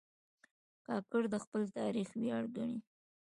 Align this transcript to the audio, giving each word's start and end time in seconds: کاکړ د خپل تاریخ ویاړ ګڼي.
کاکړ 0.85 1.21
د 1.33 1.35
خپل 1.43 1.61
تاریخ 1.79 2.09
ویاړ 2.21 2.43
ګڼي. 2.57 2.79